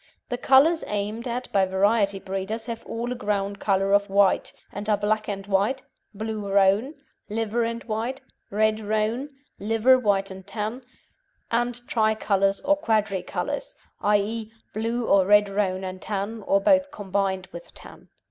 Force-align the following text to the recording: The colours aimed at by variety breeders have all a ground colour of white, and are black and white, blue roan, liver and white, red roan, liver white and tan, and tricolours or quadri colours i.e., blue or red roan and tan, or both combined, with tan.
The 0.29 0.37
colours 0.39 0.83
aimed 0.87 1.27
at 1.27 1.51
by 1.51 1.63
variety 1.67 2.17
breeders 2.17 2.65
have 2.65 2.83
all 2.87 3.11
a 3.11 3.15
ground 3.15 3.59
colour 3.59 3.93
of 3.93 4.09
white, 4.09 4.51
and 4.71 4.89
are 4.89 4.97
black 4.97 5.27
and 5.27 5.45
white, 5.45 5.83
blue 6.11 6.49
roan, 6.51 6.95
liver 7.29 7.61
and 7.63 7.83
white, 7.83 8.19
red 8.49 8.79
roan, 8.79 9.29
liver 9.59 9.99
white 9.99 10.31
and 10.31 10.47
tan, 10.47 10.81
and 11.51 11.79
tricolours 11.87 12.61
or 12.61 12.77
quadri 12.77 13.21
colours 13.21 13.75
i.e., 14.01 14.51
blue 14.73 15.05
or 15.05 15.27
red 15.27 15.47
roan 15.49 15.83
and 15.83 16.01
tan, 16.01 16.41
or 16.47 16.59
both 16.59 16.89
combined, 16.89 17.47
with 17.51 17.71
tan. 17.75 18.09